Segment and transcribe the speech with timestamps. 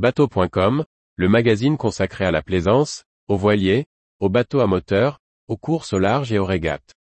[0.00, 3.84] Bateau.com, le magazine consacré à la plaisance, aux voiliers,
[4.18, 6.94] aux bateaux à moteur, aux courses au large et aux régates.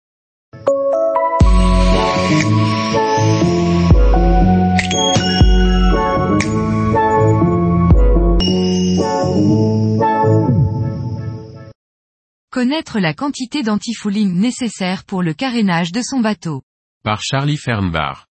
[12.49, 16.63] Connaître la quantité d'antifouling nécessaire pour le carénage de son bateau.
[17.03, 18.26] Par Charlie Fernbar.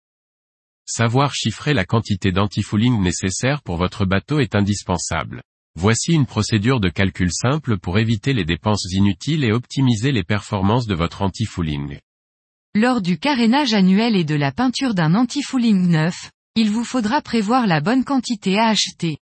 [0.86, 5.42] Savoir chiffrer la quantité d'antifouling nécessaire pour votre bateau est indispensable.
[5.76, 10.86] Voici une procédure de calcul simple pour éviter les dépenses inutiles et optimiser les performances
[10.86, 11.98] de votre antifouling.
[12.74, 17.66] Lors du carénage annuel et de la peinture d'un antifouling neuf, il vous faudra prévoir
[17.66, 19.16] la bonne quantité à acheter.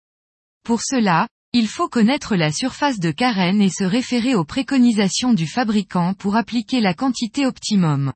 [0.64, 5.46] Pour cela, il faut connaître la surface de carène et se référer aux préconisations du
[5.46, 8.12] fabricant pour appliquer la quantité optimum.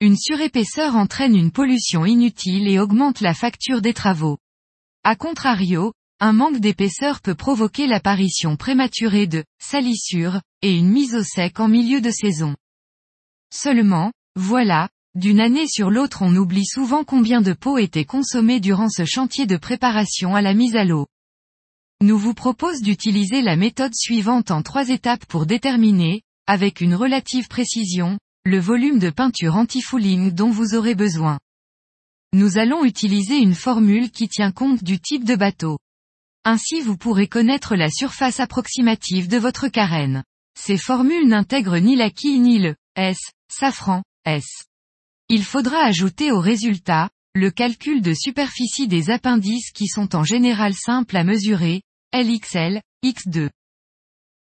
[0.00, 4.38] Une surépaisseur entraîne une pollution inutile et augmente la facture des travaux.
[5.04, 11.22] A contrario, un manque d'épaisseur peut provoquer l'apparition prématurée de salissures et une mise au
[11.22, 12.54] sec en milieu de saison.
[13.52, 18.90] Seulement, voilà, d'une année sur l'autre on oublie souvent combien de peau était consommée durant
[18.90, 21.06] ce chantier de préparation à la mise à l'eau
[22.02, 27.48] nous vous propose d'utiliser la méthode suivante en trois étapes pour déterminer, avec une relative
[27.48, 31.40] précision, le volume de peinture anti-fouling dont vous aurez besoin.
[32.32, 35.80] Nous allons utiliser une formule qui tient compte du type de bateau.
[36.44, 40.22] Ainsi vous pourrez connaître la surface approximative de votre carène.
[40.56, 43.18] Ces formules n'intègrent ni la quille ni le S,
[43.52, 44.46] safran, S.
[45.28, 50.72] Il faudra ajouter au résultat, le calcul de superficie des appendices qui sont en général
[50.72, 51.82] simples à mesurer,
[52.14, 53.50] LXL, X2.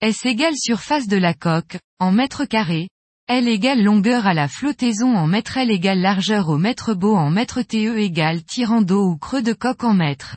[0.02, 2.90] S égale surface de la coque, en mètres carrés,
[3.34, 7.30] L égale longueur à la flottaison en mètres L égale largeur au mètre beau en
[7.30, 10.36] mètre TE égale tirant d'eau ou creux de coque en mètres.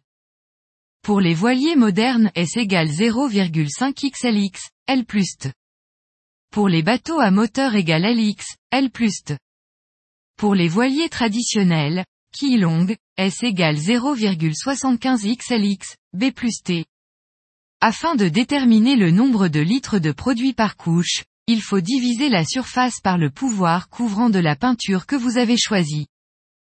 [1.02, 5.52] Pour les voiliers modernes S égale 0,5 XLX, L plus T.
[6.52, 9.38] Pour les bateaux à moteur égale LX, L plus T.
[10.36, 16.84] Pour les voiliers traditionnels, qui longue, S égale 0,75 XLX, B plus T.
[17.80, 22.44] Afin de déterminer le nombre de litres de produit par couche, il faut diviser la
[22.44, 26.06] surface par le pouvoir couvrant de la peinture que vous avez choisi.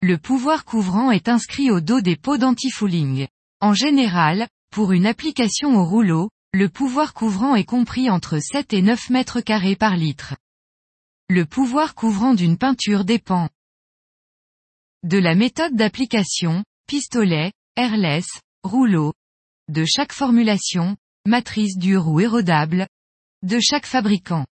[0.02, 3.28] Le pouvoir couvrant est inscrit au dos des pots d'antifouling.
[3.62, 8.82] En général, pour une application au rouleau, le pouvoir couvrant est compris entre 7 et
[8.82, 10.36] 9 mètres carrés par litre.
[11.30, 13.50] Le pouvoir couvrant d'une peinture dépend
[15.04, 18.28] de la méthode d'application, pistolet, airless,
[18.64, 19.14] rouleau,
[19.70, 22.88] de chaque formulation, matrice dure ou érodable,
[23.44, 24.46] de chaque fabricant.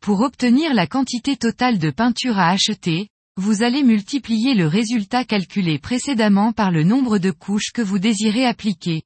[0.00, 5.78] Pour obtenir la quantité totale de peinture à acheter, vous allez multiplier le résultat calculé
[5.78, 9.02] précédemment par le nombre de couches que vous désirez appliquer.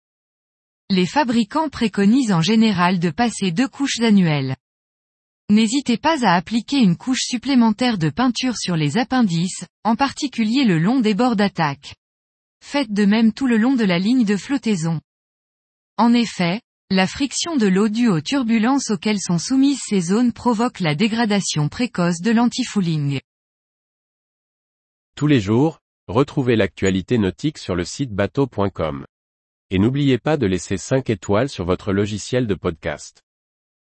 [0.88, 4.56] Les fabricants préconisent en général de passer deux couches annuelles.
[5.50, 10.78] N'hésitez pas à appliquer une couche supplémentaire de peinture sur les appendices, en particulier le
[10.78, 11.96] long des bords d'attaque.
[12.62, 15.00] Faites de même tout le long de la ligne de flottaison.
[15.96, 16.60] En effet,
[16.92, 21.68] la friction de l'eau due aux turbulences auxquelles sont soumises ces zones provoque la dégradation
[21.68, 23.20] précoce de l'antifouling.
[25.14, 25.78] Tous les jours,
[26.08, 29.06] retrouvez l'actualité nautique sur le site bateau.com.
[29.70, 33.22] Et n'oubliez pas de laisser 5 étoiles sur votre logiciel de podcast.